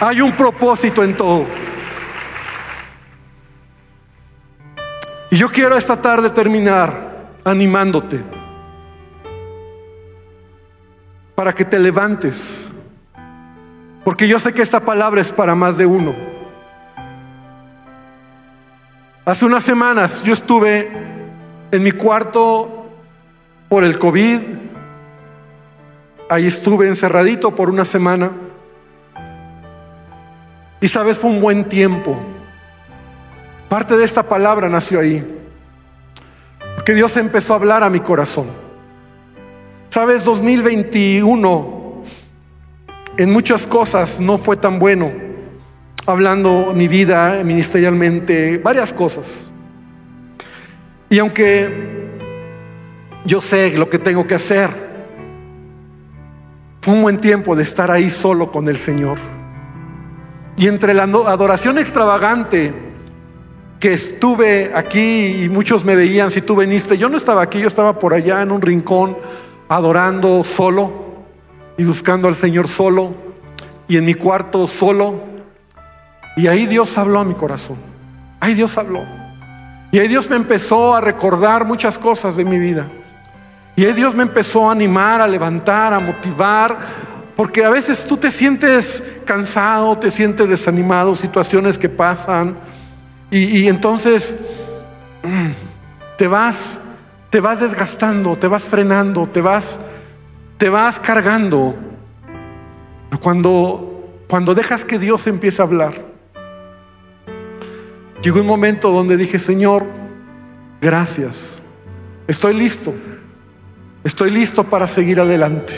[0.00, 1.44] hay un propósito en todo.
[5.30, 8.22] Y yo quiero esta tarde terminar animándote
[11.34, 12.68] para que te levantes.
[14.04, 16.37] Porque yo sé que esta palabra es para más de uno.
[19.28, 20.90] Hace unas semanas yo estuve
[21.70, 22.86] en mi cuarto
[23.68, 24.40] por el COVID.
[26.30, 28.30] Ahí estuve encerradito por una semana.
[30.80, 32.18] Y sabes, fue un buen tiempo.
[33.68, 35.22] Parte de esta palabra nació ahí.
[36.76, 38.46] Porque Dios empezó a hablar a mi corazón.
[39.90, 42.02] Sabes, 2021
[43.18, 45.27] en muchas cosas no fue tan bueno.
[46.08, 49.50] Hablando mi vida ministerialmente, varias cosas.
[51.10, 51.68] Y aunque
[53.26, 54.70] yo sé lo que tengo que hacer,
[56.80, 59.18] fue un buen tiempo de estar ahí solo con el Señor.
[60.56, 62.72] Y entre la adoración extravagante
[63.78, 67.68] que estuve aquí y muchos me veían si tú viniste, yo no estaba aquí, yo
[67.68, 69.14] estaba por allá en un rincón
[69.68, 70.90] adorando solo
[71.76, 73.12] y buscando al Señor solo
[73.86, 75.37] y en mi cuarto solo.
[76.38, 77.78] Y ahí Dios habló a mi corazón.
[78.38, 79.04] Ahí Dios habló.
[79.90, 82.88] Y ahí Dios me empezó a recordar muchas cosas de mi vida.
[83.74, 86.78] Y ahí Dios me empezó a animar, a levantar, a motivar,
[87.34, 92.56] porque a veces tú te sientes cansado, te sientes desanimado, situaciones que pasan.
[93.32, 94.38] Y, entonces
[96.16, 96.82] te vas,
[97.30, 99.80] te vas desgastando, te vas frenando, te vas,
[100.56, 101.74] te vas cargando.
[103.20, 106.07] Cuando, cuando dejas que Dios empiece a hablar,
[108.22, 109.86] llegó un momento donde dije, Señor,
[110.80, 111.60] gracias.
[112.26, 112.94] Estoy listo.
[114.04, 115.72] Estoy listo para seguir adelante.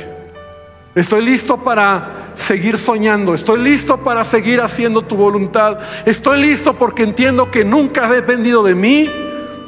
[0.95, 3.35] Estoy listo para seguir soñando.
[3.35, 5.79] Estoy listo para seguir haciendo tu voluntad.
[6.05, 9.09] Estoy listo porque entiendo que nunca ha dependido de mí.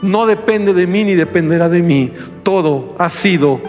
[0.02, 2.12] No depende de mí ni dependerá de mí.
[2.42, 3.60] Todo ha sido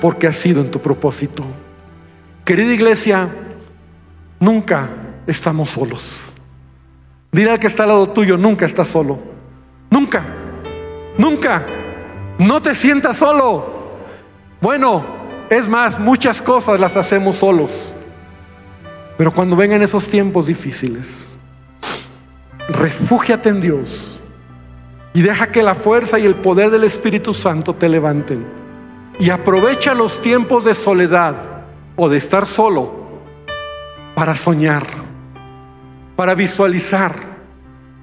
[0.00, 1.44] porque ha sido en tu propósito.
[2.44, 3.28] Querida iglesia,
[4.40, 4.88] nunca
[5.26, 6.25] estamos solos.
[7.36, 9.18] Dile al que está al lado tuyo, nunca estás solo.
[9.90, 10.24] Nunca.
[11.18, 11.66] Nunca.
[12.38, 13.66] No te sientas solo.
[14.58, 15.04] Bueno,
[15.50, 17.94] es más, muchas cosas las hacemos solos.
[19.18, 21.26] Pero cuando vengan esos tiempos difíciles,
[22.70, 24.18] refúgiate en Dios
[25.12, 28.46] y deja que la fuerza y el poder del Espíritu Santo te levanten.
[29.18, 31.34] Y aprovecha los tiempos de soledad
[31.96, 32.94] o de estar solo
[34.14, 35.05] para soñar,
[36.16, 37.14] para visualizar,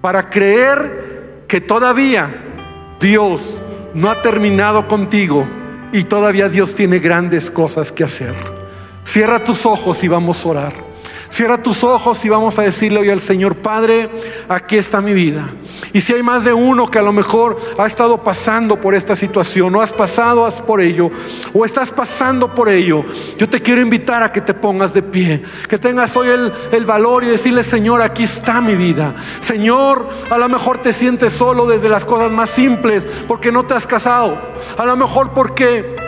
[0.01, 2.29] para creer que todavía
[2.99, 3.61] Dios
[3.93, 5.47] no ha terminado contigo
[5.91, 8.33] y todavía Dios tiene grandes cosas que hacer.
[9.03, 10.82] Cierra tus ojos y vamos a orar.
[11.33, 14.07] Cierra tus ojos y vamos a decirle hoy al Señor, Padre,
[14.47, 15.49] aquí está mi vida.
[15.91, 19.15] Y si hay más de uno que a lo mejor ha estado pasando por esta
[19.15, 21.09] situación, o has pasado por ello,
[21.51, 23.03] o estás pasando por ello,
[23.35, 26.85] yo te quiero invitar a que te pongas de pie, que tengas hoy el, el
[26.85, 29.15] valor y decirle, Señor, aquí está mi vida.
[29.39, 33.73] Señor, a lo mejor te sientes solo desde las cosas más simples, porque no te
[33.73, 34.37] has casado.
[34.77, 36.02] A lo mejor porque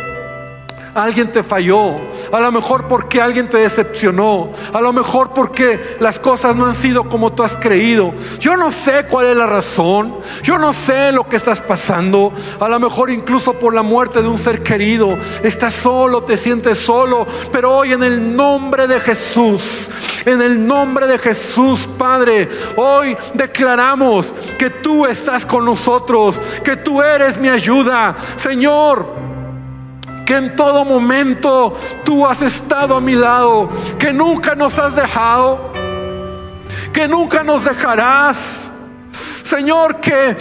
[0.95, 1.99] alguien te falló,
[2.31, 6.73] a lo mejor porque alguien te decepcionó, a lo mejor porque las cosas no han
[6.73, 8.13] sido como tú has creído.
[8.39, 12.69] Yo no sé cuál es la razón, yo no sé lo que estás pasando, a
[12.69, 17.27] lo mejor incluso por la muerte de un ser querido, estás solo, te sientes solo,
[17.51, 19.91] pero hoy en el nombre de Jesús,
[20.25, 27.01] en el nombre de Jesús, Padre, hoy declaramos que tú estás con nosotros, que tú
[27.01, 28.15] eres mi ayuda.
[28.37, 29.24] Señor,
[30.25, 33.69] que en todo momento tú has estado a mi lado,
[33.99, 35.71] que nunca nos has dejado,
[36.91, 38.71] que nunca nos dejarás.
[39.43, 40.35] Señor, que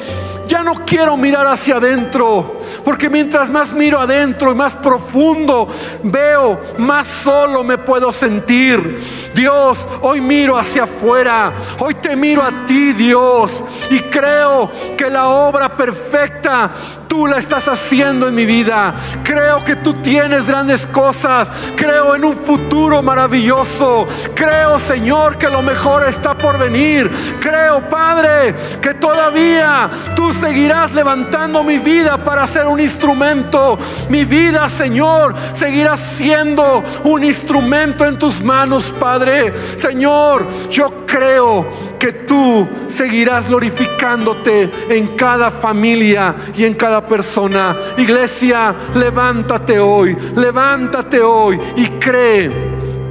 [0.46, 5.68] ya no quiero mirar hacia adentro, porque mientras más miro adentro y más profundo
[6.02, 8.98] veo, más solo me puedo sentir.
[9.34, 15.28] Dios, hoy miro hacia afuera, hoy te miro a ti, Dios, y creo que la
[15.28, 16.70] obra perfecta
[17.14, 18.92] tú la estás haciendo en mi vida.
[19.22, 21.48] Creo que tú tienes grandes cosas.
[21.76, 24.04] Creo en un futuro maravilloso.
[24.34, 27.08] Creo, Señor, que lo mejor está por venir.
[27.40, 28.52] Creo, Padre,
[28.82, 33.78] que todavía tú seguirás levantando mi vida para ser un instrumento.
[34.08, 39.54] Mi vida, Señor, seguirá siendo un instrumento en tus manos, Padre.
[39.76, 47.74] Señor, yo creo que tú seguirás glorificándote en cada familia y en cada persona.
[47.96, 52.52] Iglesia, levántate hoy, levántate hoy y cree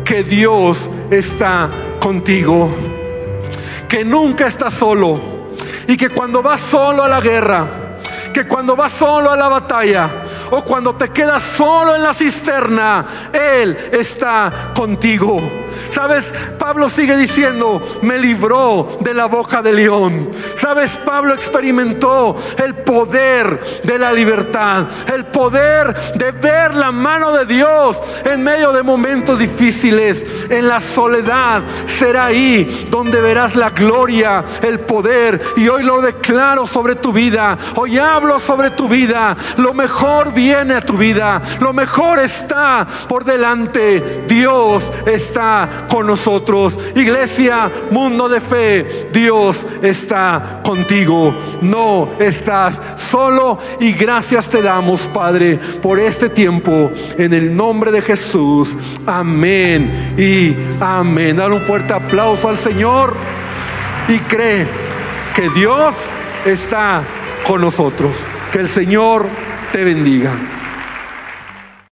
[0.05, 2.69] que Dios está contigo,
[3.89, 5.19] que nunca estás solo
[5.87, 7.65] y que cuando vas solo a la guerra,
[8.31, 10.07] que cuando vas solo a la batalla
[10.51, 15.41] o cuando te quedas solo en la cisterna, Él está contigo.
[15.91, 20.29] Sabes, Pablo sigue diciendo, me libró de la boca del león.
[20.57, 27.45] Sabes, Pablo experimentó el poder de la libertad, el poder de ver la mano de
[27.45, 31.61] Dios en medio de momentos difíciles, en la soledad.
[31.85, 35.41] Será ahí donde verás la gloria, el poder.
[35.57, 37.57] Y hoy lo declaro sobre tu vida.
[37.75, 39.35] Hoy hablo sobre tu vida.
[39.57, 41.41] Lo mejor viene a tu vida.
[41.59, 44.23] Lo mejor está por delante.
[44.27, 46.79] Dios está con nosotros.
[46.95, 51.35] Iglesia, mundo de fe, Dios está contigo.
[51.61, 56.91] No estás solo y gracias te damos, Padre, por este tiempo.
[57.17, 58.77] En el nombre de Jesús.
[59.05, 61.37] Amén y amén.
[61.37, 63.15] Dale un fuerte aplauso al Señor
[64.07, 64.67] y cree
[65.35, 65.95] que Dios
[66.45, 67.03] está
[67.47, 68.27] con nosotros.
[68.51, 69.27] Que el Señor
[69.71, 70.31] te bendiga.